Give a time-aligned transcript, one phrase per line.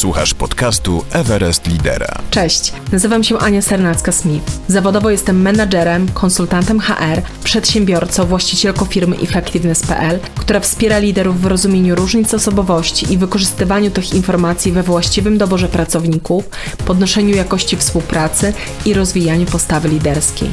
[0.00, 2.22] Słuchasz podcastu Everest Lidera.
[2.30, 4.40] Cześć, nazywam się Ania Sernacka-Smith.
[4.68, 12.34] Zawodowo jestem menadżerem, konsultantem HR, przedsiębiorcą, właścicielką firmy Effectiveness.pl, która wspiera liderów w rozumieniu różnic
[12.34, 16.44] osobowości i wykorzystywaniu tych informacji we właściwym doborze pracowników,
[16.86, 18.52] podnoszeniu jakości współpracy
[18.86, 20.50] i rozwijaniu postawy liderskiej.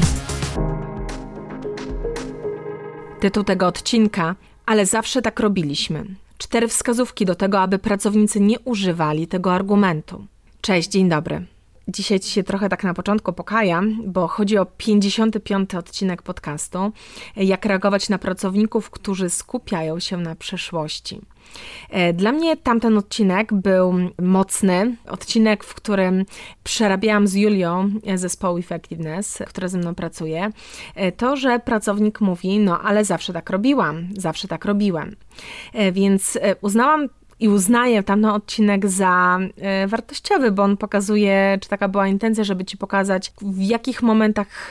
[3.20, 4.34] Tytuł tego odcinka,
[4.66, 6.04] ale zawsze tak robiliśmy
[6.38, 10.26] cztery wskazówki do tego, aby pracownicy nie używali tego argumentu.
[10.60, 11.46] Cześć, dzień dobry.
[11.88, 15.74] Dzisiaj Ci się trochę tak na początku pokajam, bo chodzi o 55.
[15.74, 16.92] odcinek podcastu.
[17.36, 21.20] Jak reagować na pracowników, którzy skupiają się na przeszłości.
[21.90, 24.96] E, dla mnie tamten odcinek był mocny.
[25.06, 26.24] Odcinek, w którym
[26.64, 30.50] przerabiałam z Julią zespołu Effectiveness, która ze mną pracuje,
[30.94, 35.16] e, to, że pracownik mówi, no ale zawsze tak robiłam, zawsze tak robiłem.
[35.72, 37.08] E, więc uznałam
[37.40, 42.64] i uznaję tamten odcinek za e, wartościowy, bo on pokazuje, czy taka była intencja, żeby
[42.64, 44.70] ci pokazać, w jakich momentach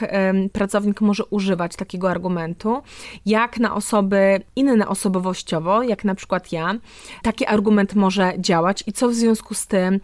[0.52, 2.82] pracownik może używać takiego argumentu,
[3.26, 6.74] jak na osoby inne osobowościowo, jak na przykład ja,
[7.22, 10.00] taki argument może działać i co w związku z tym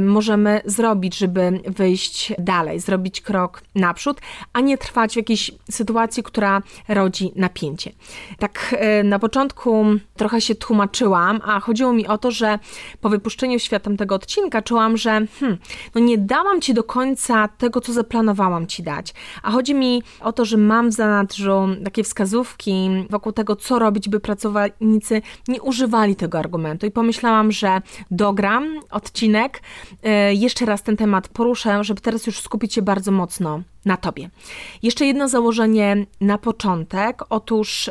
[0.00, 4.20] możemy zrobić, żeby wyjść dalej, zrobić krok naprzód,
[4.52, 7.92] a nie trwać w jakiejś sytuacji, która rodzi napięcie.
[8.38, 9.84] Tak e, na początku
[10.16, 12.58] trochę się tłumaczyłam, a chodziło mi mi o to, że
[13.00, 15.58] po wypuszczeniu światem tego odcinka czułam, że hmm,
[15.94, 19.14] no nie dałam ci do końca tego, co zaplanowałam ci dać.
[19.42, 24.08] A chodzi mi o to, że mam w zanadrzu takie wskazówki wokół tego, co robić,
[24.08, 26.86] by pracownicy nie używali tego argumentu.
[26.86, 29.62] I pomyślałam, że dogram odcinek,
[30.02, 34.30] e, jeszcze raz ten temat poruszę, żeby teraz już skupić się bardzo mocno na tobie.
[34.82, 37.22] Jeszcze jedno założenie na początek.
[37.30, 37.90] Otóż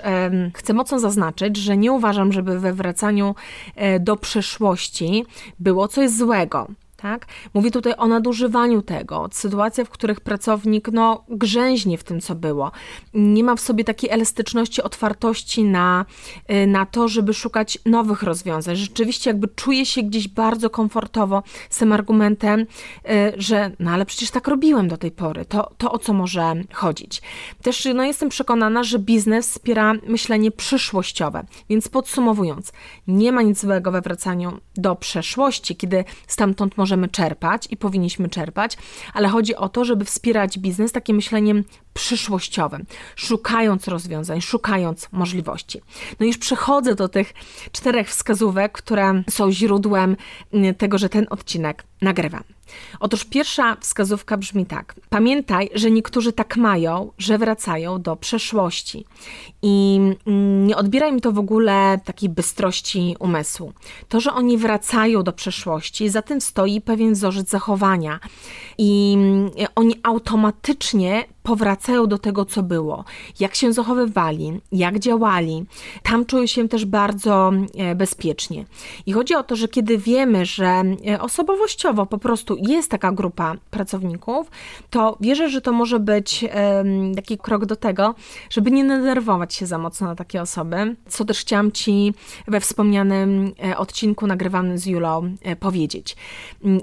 [0.53, 3.35] chcę mocno zaznaczyć, że nie uważam, żeby we wracaniu
[3.75, 5.25] e, do przeszłości
[5.59, 6.67] było coś złego.
[7.01, 7.25] Tak?
[7.53, 12.71] Mówię tutaj o nadużywaniu tego, sytuacja, w których pracownik no, grzęźnie w tym, co było.
[13.13, 16.05] Nie ma w sobie takiej elastyczności, otwartości na,
[16.51, 18.75] y, na to, żeby szukać nowych rozwiązań.
[18.75, 22.65] Rzeczywiście jakby czuje się gdzieś bardzo komfortowo z tym argumentem, y,
[23.37, 27.21] że no ale przecież tak robiłem do tej pory, to, to o co może chodzić.
[27.61, 32.71] Też no, jestem przekonana, że biznes wspiera myślenie przyszłościowe, więc podsumowując,
[33.07, 38.29] nie ma nic złego we wracaniu do przeszłości, kiedy stamtąd może możemy czerpać i powinniśmy
[38.29, 38.77] czerpać,
[39.13, 41.63] ale chodzi o to, żeby wspierać biznes takim myśleniem
[41.99, 45.81] przyszłościowym, szukając rozwiązań, szukając możliwości.
[46.19, 47.33] No już przechodzę do tych
[47.71, 50.15] czterech wskazówek, które są źródłem
[50.53, 52.43] mm, tego, że ten odcinek nagrywam.
[52.99, 54.95] Otóż pierwsza wskazówka brzmi tak.
[55.09, 59.05] Pamiętaj, że niektórzy tak mają, że wracają do przeszłości.
[59.61, 63.73] I mm, nie odbieraj mi to w ogóle takiej bystrości umysłu.
[64.09, 68.19] To, że oni wracają do przeszłości, za tym stoi pewien wzorzec zachowania.
[68.77, 73.05] I mm, oni automatycznie powracają do tego, co było,
[73.39, 75.65] jak się zachowywali, jak działali.
[76.03, 78.65] Tam czują się też bardzo e, bezpiecznie.
[79.05, 83.55] I chodzi o to, że kiedy wiemy, że e, osobowościowo po prostu jest taka grupa
[83.71, 84.51] pracowników,
[84.89, 86.45] to wierzę, że to może być
[87.15, 88.15] taki krok do tego,
[88.49, 92.13] żeby nie denerwować się za mocno na takie osoby, co też chciałam Ci
[92.47, 96.15] we wspomnianym e, odcinku nagrywanym z Julą powiedzieć.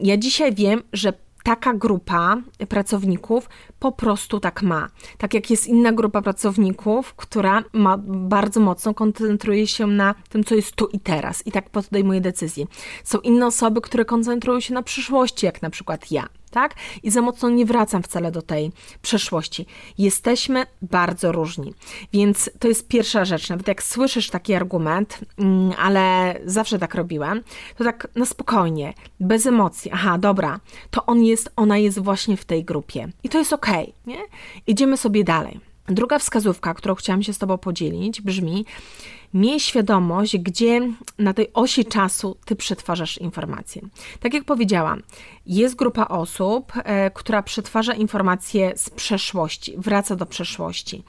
[0.03, 1.13] Ja dzisiaj wiem, że
[1.47, 2.37] taka grupa
[2.69, 4.89] pracowników po prostu tak ma.
[5.19, 10.55] Tak jak jest inna grupa pracowników, która ma, bardzo mocno koncentruje się na tym, co
[10.55, 12.67] jest tu i teraz i tak podejmuje decyzje.
[13.05, 16.75] Są inne osoby, które koncentrują się na przyszłości, jak na przykład ja tak?
[17.03, 18.73] I za mocno nie wracam wcale do tej
[19.03, 19.67] przeszłości.
[19.99, 21.75] Jesteśmy bardzo różni.
[22.13, 23.51] Więc to jest pierwsza rzecz.
[23.51, 27.43] Nawet jak słyszysz taki argument, mm, ale zawsze tak robiłem,
[27.77, 29.91] to tak na spokojnie, bez emocji.
[29.95, 30.61] Aha, dobra,
[30.91, 33.09] to on jest, ona jest właśnie w tej grupie.
[33.25, 33.53] I to jest
[34.07, 34.19] nie?
[34.67, 35.61] Idziemy sobie dalej.
[35.89, 38.65] Druga wskazówka, którą chciałam się z Tobą podzielić, brzmi:
[39.35, 40.81] miej świadomość, gdzie
[41.19, 43.83] na tej osi czasu Ty przetwarzasz informacje.
[44.21, 45.03] Tak jak powiedziałam,
[45.47, 51.03] jest grupa osób, e, która przetwarza informacje z przeszłości, wraca do przeszłości.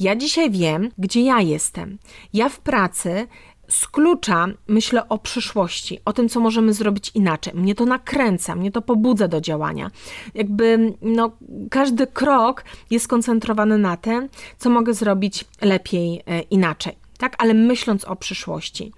[0.00, 1.98] Ja dzisiaj wiem, gdzie ja jestem.
[2.32, 3.26] Ja w pracy
[3.68, 7.54] z klucza myślę o przyszłości, o tym, co możemy zrobić inaczej.
[7.54, 9.90] Mnie to nakręca, mnie to pobudza do działania.
[10.34, 11.32] Jakby no,
[11.70, 14.28] każdy krok jest skoncentrowany na tym,
[14.58, 17.03] co mogę zrobić lepiej e, inaczej.
[17.18, 18.92] Tak, ale myśląc o przyszłości.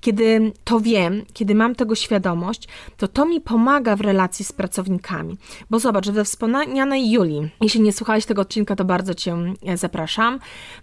[0.00, 5.36] Kiedy to wiem, kiedy mam tego świadomość, to to mi pomaga w relacji z pracownikami.
[5.70, 9.36] Bo zobacz, we wspomnianej Julii, jeśli nie słuchałeś tego odcinka, to bardzo Cię
[9.66, 10.38] e, zapraszam.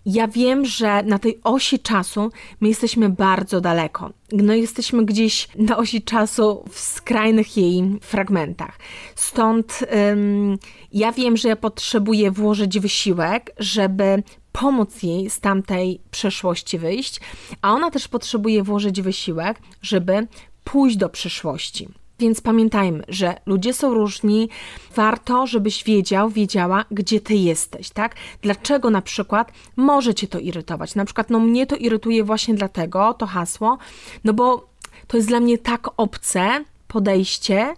[0.06, 2.32] Ja wiem, że na tej osi czasu
[2.62, 4.14] my jesteśmy bardzo daleko.
[4.32, 8.80] No, jesteśmy gdzieś na osi czasu w skrajnych jej fragmentach.
[9.16, 9.80] Stąd
[10.12, 10.58] ym,
[10.94, 14.24] ja wiem, że ja potrzebuję włożyć wysiłek, żeby
[14.60, 17.20] pomóc jej z tamtej przeszłości wyjść,
[17.62, 20.28] a ona też potrzebuje włożyć wysiłek, żeby
[20.64, 21.88] pójść do przyszłości.
[22.20, 24.50] Więc pamiętajmy, że ludzie są różni.
[24.96, 28.16] Warto, żebyś wiedział, wiedziała, gdzie ty jesteś, tak?
[28.42, 30.96] Dlaczego na przykład może cię to irytować?
[30.96, 33.78] Na przykład, no mnie to irytuje właśnie dlatego, to hasło,
[34.24, 34.68] no bo
[35.08, 37.74] to jest dla mnie tak obce podejście,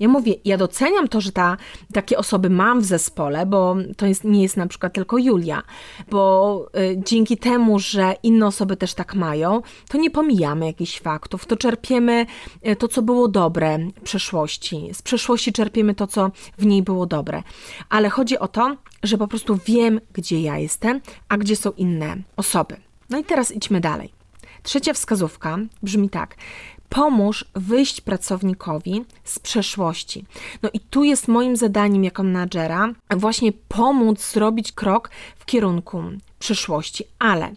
[0.00, 1.56] ja mówię, ja doceniam to, że ta,
[1.92, 5.62] takie osoby mam w zespole, bo to jest, nie jest na przykład tylko Julia,
[6.10, 11.46] bo y, dzięki temu, że inne osoby też tak mają, to nie pomijamy jakichś faktów,
[11.46, 12.26] to czerpiemy
[12.68, 14.88] y, to, co było dobre w przeszłości.
[14.92, 17.42] Z przeszłości czerpiemy to, co w niej było dobre.
[17.88, 22.16] Ale chodzi o to, że po prostu wiem, gdzie ja jestem, a gdzie są inne
[22.36, 22.76] osoby.
[23.10, 24.12] No i teraz idźmy dalej.
[24.62, 26.36] Trzecia wskazówka brzmi tak:
[26.88, 30.24] pomóż wyjść pracownikowi z przeszłości.
[30.62, 36.02] No i tu jest moim zadaniem jako menadżera właśnie pomóc zrobić krok w kierunku
[36.38, 37.52] przyszłości, ale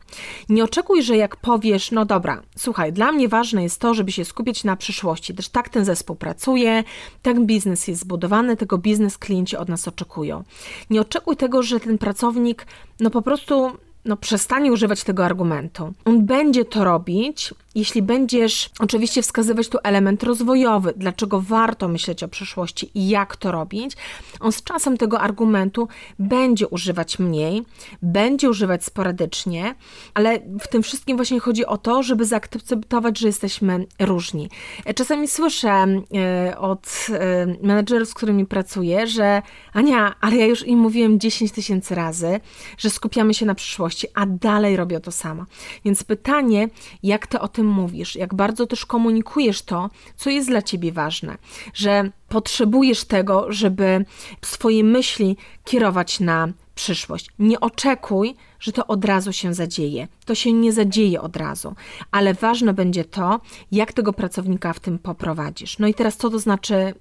[0.50, 4.26] nie oczekuj, że jak powiesz, no dobra, słuchaj, dla mnie ważne jest to, żeby się
[4.26, 6.84] skupić na przyszłości, też tak ten zespół pracuje,
[7.22, 10.44] tak biznes jest zbudowany, tego biznes klienci od nas oczekują.
[10.90, 12.66] Nie oczekuj tego, że ten pracownik,
[13.00, 13.72] no po prostu
[14.06, 15.94] no, przestanie używać tego argumentu.
[16.06, 22.28] On będzie to robić, jeśli będziesz oczywiście wskazywać tu element rozwojowy, dlaczego warto myśleć o
[22.28, 23.98] przyszłości i jak to robić,
[24.40, 25.88] on z czasem tego argumentu
[26.20, 27.64] będzie używać mniej,
[28.02, 29.76] będzie używać sporadycznie,
[30.14, 34.50] ale w tym wszystkim właśnie chodzi o to, żeby zaakceptować, że jesteśmy różni.
[34.96, 39.42] Czasami słyszę e, od e, menedżerów, z którymi pracuję, że
[39.74, 42.40] Ania, ale ja już im mówiłem 10 tysięcy razy,
[42.78, 45.46] że skupiamy się na przyszłości, a dalej robią to samo.
[45.86, 46.70] Więc pytanie,
[47.04, 50.92] jak ty o tym tym mówisz, jak bardzo też komunikujesz to, co jest dla ciebie
[50.92, 51.38] ważne,
[51.74, 54.06] że potrzebujesz tego, żeby
[54.46, 57.30] swoje myśli kierować na przyszłość.
[57.40, 60.08] Nie oczekuj, że to od razu się zadzieje.
[60.26, 61.76] To się nie zadzieje od razu,
[62.12, 63.40] ale ważne będzie to,
[63.72, 65.80] jak tego pracownika w tym poprowadzisz.
[65.80, 66.94] No i teraz co to znaczy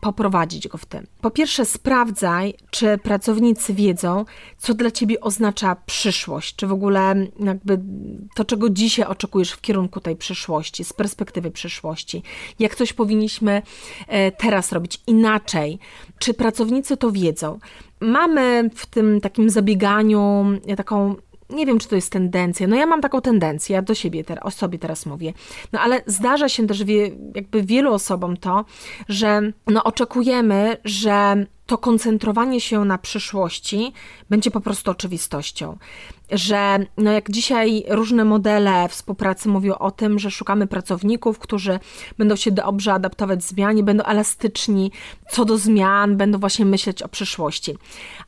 [0.00, 1.06] poprowadzić go w tym.
[1.20, 4.24] Po pierwsze, sprawdzaj, czy pracownicy wiedzą,
[4.58, 7.80] co dla ciebie oznacza przyszłość, czy w ogóle jakby
[8.34, 12.22] to, czego dzisiaj oczekujesz w kierunku tej przyszłości, z perspektywy przyszłości.
[12.58, 13.62] Jak coś powinniśmy
[14.06, 15.78] e, teraz robić inaczej,
[16.18, 17.58] czy pracownicy to wiedzą.
[18.00, 20.44] Mamy w tym takim zabieganiu
[20.76, 21.16] taką
[21.50, 22.66] nie wiem, czy to jest tendencja.
[22.66, 25.32] No ja mam taką tendencję, ja do siebie, ter- o sobie teraz mówię.
[25.72, 28.64] No ale zdarza się też wie, jakby wielu osobom to,
[29.08, 33.92] że no oczekujemy, że to koncentrowanie się na przyszłości
[34.30, 35.78] będzie po prostu oczywistością
[36.30, 41.78] że no jak dzisiaj różne modele współpracy mówią o tym, że szukamy pracowników, którzy
[42.18, 44.92] będą się dobrze adaptować zmianie, będą elastyczni
[45.30, 47.76] co do zmian, będą właśnie myśleć o przyszłości.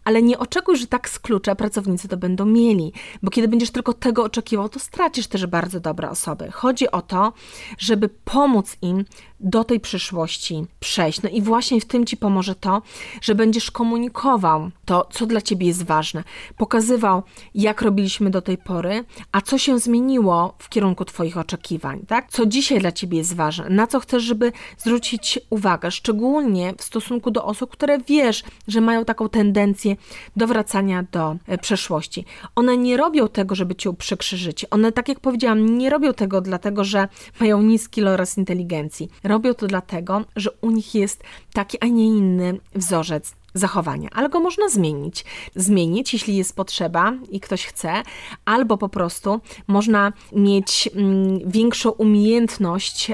[0.04, 2.92] Ale nie oczekuj, że tak z klucza pracownicy to będą mieli,
[3.22, 6.50] bo kiedy będziesz tylko tego oczekiwał, to stracisz też bardzo dobre osoby.
[6.50, 7.32] Chodzi o to,
[7.78, 9.04] żeby pomóc im
[9.40, 11.22] do tej przyszłości przejść.
[11.22, 12.82] No i właśnie w tym ci pomoże to,
[13.31, 16.25] że będziesz komunikował to, co dla ciebie jest ważne,
[16.56, 17.23] pokazywał,
[17.55, 22.31] jak robiliśmy do tej pory, a co się zmieniło w kierunku Twoich oczekiwań, tak?
[22.31, 27.31] Co dzisiaj dla Ciebie jest ważne, na co chcesz, żeby zwrócić uwagę, szczególnie w stosunku
[27.31, 29.97] do osób, które wiesz, że mają taką tendencję
[30.37, 32.25] do wracania do e, przeszłości.
[32.54, 34.71] One nie robią tego, żeby Cię uprzykrzyć życie.
[34.71, 37.09] One, tak jak powiedziałam, nie robią tego dlatego, że
[37.40, 39.09] mają niski loras inteligencji.
[39.25, 43.20] Robią to dlatego, że u nich jest taki, a nie inny wzorzec
[43.54, 45.25] zachowania, ale go można zmienić.
[45.57, 48.02] Zmienić, jeśli jest potrzeba i ktoś chce,
[48.45, 53.11] albo po prostu można mieć mm, większą umiejętność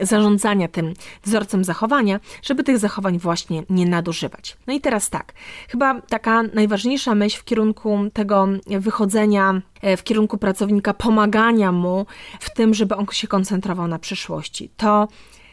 [0.00, 4.56] zarządzania tym wzorcem zachowania, żeby tych zachowań właśnie nie nadużywać.
[4.66, 5.32] No i teraz tak,
[5.68, 12.06] chyba taka najważniejsza myśl w kierunku tego wychodzenia e, w kierunku pracownika, pomagania mu
[12.40, 14.70] w tym, żeby on się koncentrował na przyszłości.
[14.76, 15.08] To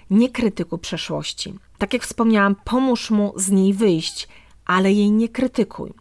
[0.10, 1.54] nie krytyku przeszłości.
[1.78, 4.28] Tak jak wspomniałam, pomóż mu z niej wyjść,
[4.66, 5.94] ale jej nie krytykuj.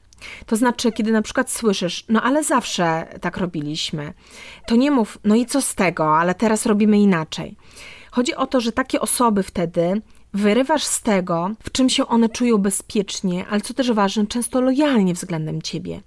[0.47, 4.13] To znaczy, kiedy na przykład słyszysz, no ale zawsze tak robiliśmy,
[4.67, 7.57] to nie mów, no i co z tego, ale teraz robimy inaczej.
[8.11, 10.03] Chodzi o to, że takie osoby wtedy
[10.35, 15.15] wyrywasz z tego, w czym się one czują bezpiecznie, ale co też ważne, często lojalnie
[15.15, 16.01] względem ciebie.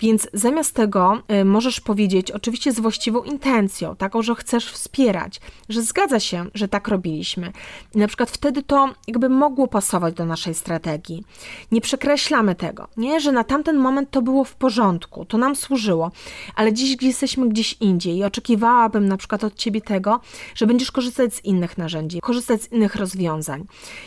[0.00, 5.82] Więc zamiast tego y, możesz powiedzieć, oczywiście z właściwą intencją, taką, że chcesz wspierać, że
[5.82, 7.52] zgadza się, że tak robiliśmy.
[7.94, 11.24] I na przykład wtedy to jakby mogło pasować do naszej strategii.
[11.72, 16.10] Nie przekreślamy tego, nie, że na tamten moment to było w porządku, to nam służyło,
[16.54, 20.20] ale dziś jesteśmy gdzieś indziej i oczekiwałabym na przykład od ciebie tego,
[20.54, 23.59] że będziesz korzystać z innych narzędzi, korzystać z innych rozwiązań.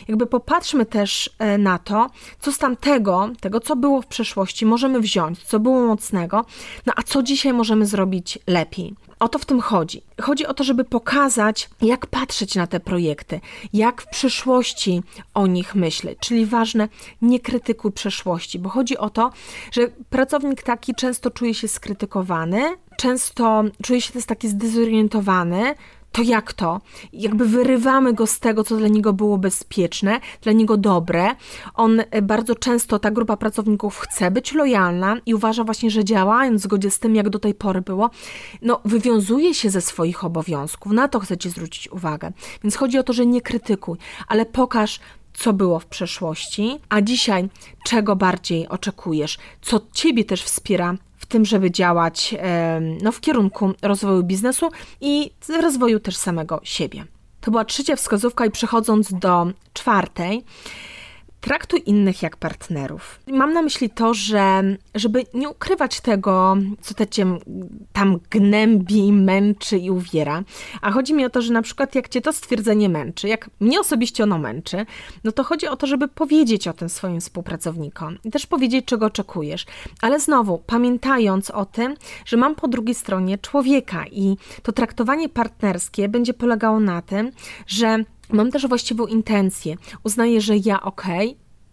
[0.08, 5.00] Jakby popatrzmy też e, na to, co z tamtego, tego co było w przeszłości, możemy
[5.00, 6.44] wziąć, co było mocnego,
[6.86, 8.94] no a co dzisiaj możemy zrobić lepiej.
[9.18, 10.02] O to w tym chodzi.
[10.20, 13.40] Chodzi o to, żeby pokazać, jak patrzeć na te projekty,
[13.72, 15.02] jak w przyszłości
[15.34, 16.18] o nich myśleć.
[16.20, 16.88] Czyli ważne,
[17.22, 19.30] nie krytykuj przeszłości, bo chodzi o to,
[19.72, 25.74] że pracownik taki często czuje się skrytykowany, często czuje się też taki zdezorientowany,
[26.14, 26.80] to jak to?
[27.12, 31.34] Jakby wyrywamy go z tego, co dla niego było bezpieczne, dla niego dobre.
[31.74, 36.60] On e, bardzo często, ta grupa pracowników chce być lojalna i uważa właśnie, że działając
[36.60, 38.10] w zgodzie z tym, jak do tej pory było,
[38.62, 40.92] no wywiązuje się ze swoich obowiązków.
[40.92, 42.32] Na to chcecie zwrócić uwagę.
[42.62, 45.00] Więc chodzi o to, że nie krytykuj, ale pokaż,
[45.32, 47.48] co było w przeszłości, a dzisiaj
[47.84, 50.94] czego bardziej oczekujesz, co Ciebie też wspiera
[51.24, 52.34] w tym, żeby działać
[53.02, 55.30] no, w kierunku rozwoju biznesu i
[55.62, 57.04] rozwoju też samego siebie.
[57.40, 60.44] To była trzecia wskazówka i przechodząc do czwartej,
[61.44, 63.20] Traktuj innych jak partnerów.
[63.26, 64.62] Mam na myśli to, że
[64.94, 67.26] żeby nie ukrywać tego, co te cię
[67.92, 70.42] tam gnębi, męczy i uwiera,
[70.80, 73.80] a chodzi mi o to, że na przykład jak cię to stwierdzenie męczy, jak mnie
[73.80, 74.86] osobiście ono męczy,
[75.24, 79.06] no to chodzi o to, żeby powiedzieć o tym swoim współpracownikom i też powiedzieć, czego
[79.06, 79.66] oczekujesz.
[80.02, 86.08] Ale znowu, pamiętając o tym, że mam po drugiej stronie człowieka i to traktowanie partnerskie
[86.08, 87.30] będzie polegało na tym,
[87.66, 89.76] że Mam też właściwą intencję.
[90.04, 91.04] Uznaję, że ja ok,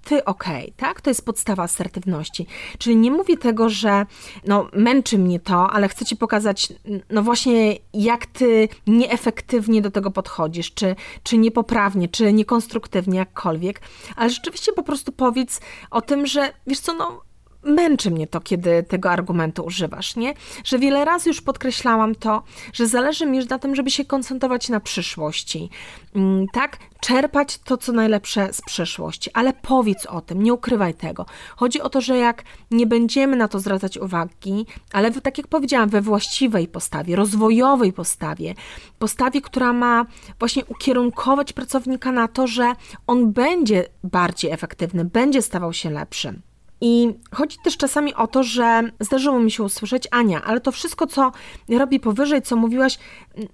[0.04, 0.44] ty ok,
[0.78, 1.02] tak?
[1.02, 2.48] To jest podstawa asertywności.
[2.78, 4.06] Czyli nie mówię tego, że
[4.48, 6.74] no, męczy mnie to, ale chcę ci pokazać,
[7.10, 13.82] no właśnie, jak ty nieefektywnie do tego podchodzisz, czy, czy niepoprawnie, czy niekonstruktywnie, jakkolwiek,
[14.16, 17.22] ale rzeczywiście po prostu powiedz o tym, że wiesz co, no
[17.64, 20.34] męczy mnie to, kiedy tego argumentu używasz, nie?
[20.64, 24.80] Że wiele razy już podkreślałam to, że zależy mi na tym, żeby się koncentrować na
[24.80, 25.70] przyszłości,
[26.16, 26.78] mm, tak?
[27.00, 31.26] Czerpać to, co najlepsze z przeszłości, ale powiedz o tym, nie ukrywaj tego.
[31.56, 35.90] Chodzi o to, że jak nie będziemy na to zwracać uwagi, ale tak jak powiedziałam,
[35.90, 38.56] we właściwej postawie, rozwojowej postawie,
[39.00, 40.06] postawie, która ma
[40.40, 42.74] właśnie ukierunkować pracownika na to, że
[43.08, 46.42] on będzie bardziej efektywny, będzie stawał się lepszym.
[46.82, 51.08] I chodzi też czasami o to, że zdarzyło mi się usłyszeć, Ania, ale to wszystko,
[51.08, 51.32] co
[51.70, 53.00] robi powyżej, co mówiłaś,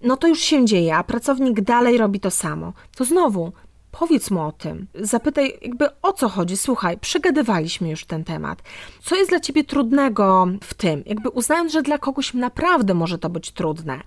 [0.02, 2.74] no to już się dzieje, a pracownik dalej robi to samo.
[2.96, 3.52] To znowu,
[3.92, 4.88] powiedz mu o tym.
[4.96, 6.58] Zapytaj, jakby o co chodzi.
[6.58, 8.62] Słuchaj, przegadywaliśmy już ten temat.
[9.02, 11.04] Co jest dla ciebie trudnego w tym?
[11.06, 14.02] Jakby uznając, że dla kogoś naprawdę może to być trudne.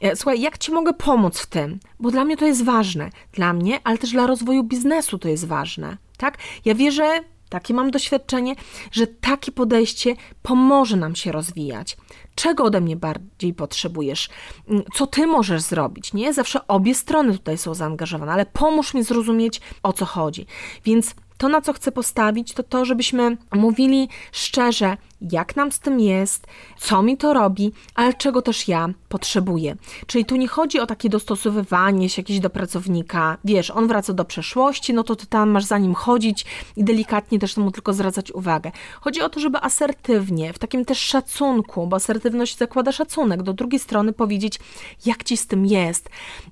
[0.00, 1.78] E, słuchaj, jak ci mogę pomóc w tym?
[2.00, 3.10] Bo dla mnie to jest ważne.
[3.32, 5.96] Dla mnie, ale też dla rozwoju biznesu to jest ważne.
[6.16, 6.38] Tak?
[6.64, 8.54] Ja wierzę takie mam doświadczenie,
[8.92, 11.96] że takie podejście pomoże nam się rozwijać.
[12.34, 14.28] Czego ode mnie bardziej potrzebujesz?
[14.68, 16.12] Mm, co ty możesz zrobić?
[16.12, 20.46] Nie zawsze obie strony tutaj są zaangażowane, ale pomóż mi zrozumieć o co chodzi.
[20.84, 26.00] Więc to, na co chcę postawić, to to, żebyśmy mówili szczerze, jak nam z tym
[26.00, 26.46] jest,
[26.78, 29.76] co mi to robi, ale czego też ja potrzebuję.
[30.06, 33.38] Czyli tu nie chodzi o takie dostosowywanie się jakieś do pracownika.
[33.44, 36.46] Wiesz, on wraca do przeszłości, no to ty tam masz za nim chodzić
[36.76, 38.72] i delikatnie też mu tylko zwracać uwagę.
[39.00, 43.80] Chodzi o to, żeby asertywnie, w takim też szacunku, bo asertywność zakłada szacunek, do drugiej
[43.80, 44.60] strony powiedzieć,
[45.06, 46.10] jak ci z tym jest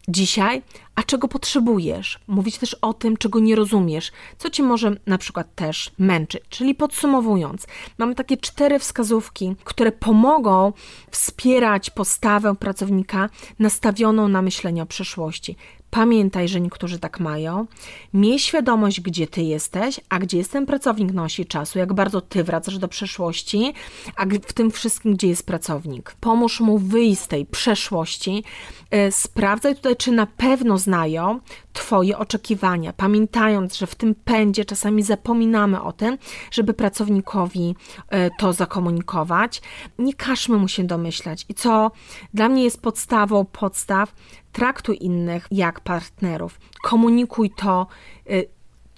[0.09, 0.63] dzisiaj,
[0.95, 2.19] a czego potrzebujesz.
[2.27, 6.43] Mówić też o tym, czego nie rozumiesz, co ci może na przykład też męczyć.
[6.49, 7.67] Czyli podsumowując,
[7.99, 10.73] mamy takie cztery wskazówki, które pomogą
[11.11, 15.57] wspierać postawę pracownika nastawioną na myślenie o przyszłości.
[15.91, 17.67] Pamiętaj, że niektórzy tak mają.
[18.15, 22.45] Miej świadomość, gdzie ty jesteś, a gdzie jest ten pracownik nosi czasu, jak bardzo ty
[22.45, 23.75] wracasz do przeszłości,
[24.17, 26.17] a w tym wszystkim, gdzie jest pracownik.
[26.21, 28.45] Pomóż mu wyjść z tej przeszłości.
[28.91, 31.41] E, sprawdzaj tutaj, czy na pewno znają
[31.77, 36.19] Twoje oczekiwania, pamiętając, że w tym pędzie czasami zapominamy o tym,
[36.51, 37.75] żeby pracownikowi
[38.09, 39.63] e, to zakomunikować.
[39.99, 41.47] Nie każmy mu się domyślać.
[41.49, 41.91] I co
[42.35, 44.15] dla mnie jest podstawą podstaw,
[44.57, 46.61] traktuj innych jak partnerów.
[46.83, 47.87] Komunikuj to,
[48.31, 48.49] y,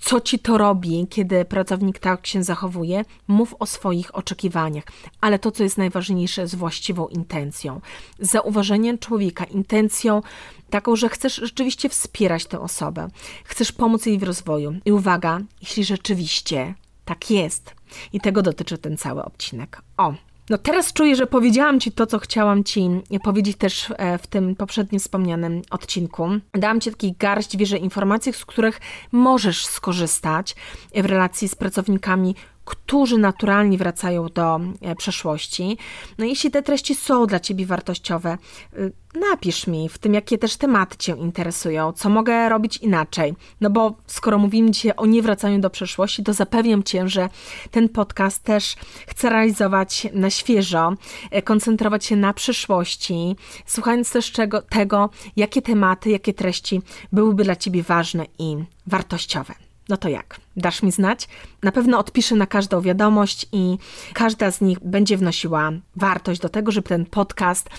[0.00, 3.04] co ci to robi, kiedy pracownik tak się zachowuje.
[3.28, 4.84] Mów o swoich oczekiwaniach,
[5.20, 7.80] ale to, co jest najważniejsze, z właściwą intencją.
[8.18, 10.22] Zauważeniem człowieka, intencją
[10.70, 13.08] taką, że chcesz rzeczywiście wspierać tę osobę,
[13.44, 14.74] chcesz pomóc jej w rozwoju.
[14.84, 16.74] I uwaga, jeśli rzeczywiście
[17.04, 17.74] tak jest,
[18.12, 19.82] i tego dotyczy ten cały odcinek.
[19.96, 20.14] O,
[20.50, 22.90] no teraz czuję, że powiedziałam Ci to, co chciałam Ci
[23.22, 26.28] powiedzieć też e, w tym poprzednim wspomnianym odcinku.
[26.52, 28.80] Dałam Ci taki garść wierzę informacji, z których
[29.12, 30.56] możesz skorzystać
[30.94, 32.34] w relacji z pracownikami,
[32.68, 35.78] którzy naturalnie wracają do e, przeszłości.
[36.18, 38.38] No jeśli te treści są dla Ciebie wartościowe,
[38.78, 38.92] y,
[39.30, 43.34] napisz mi w tym, jakie też tematy Cię interesują, co mogę robić inaczej.
[43.60, 47.28] No bo skoro mówimy dzisiaj o niewracaniu do przeszłości, to zapewniam Cię, że
[47.70, 50.94] ten podcast też chcę realizować na świeżo,
[51.30, 56.82] e, koncentrować się na przyszłości, słuchając też czego, tego, jakie tematy, jakie treści
[57.12, 58.56] byłyby dla Ciebie ważne i
[58.87, 59.67] wartościowe.
[59.88, 60.40] No to jak?
[60.57, 61.28] Dasz mi znać?
[61.62, 63.78] Na pewno odpiszę na każdą wiadomość i
[64.14, 67.71] każda z nich będzie wnosiła wartość do tego, żeby ten podcast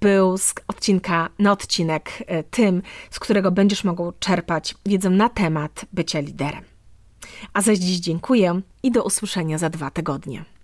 [0.00, 5.84] był z odcinka na odcinek e, tym, z którego będziesz mógł czerpać wiedzę na temat
[5.92, 6.64] bycia liderem.
[7.52, 10.57] A zaś dziś dziękuję i do usłyszenia za dwa tygodnie.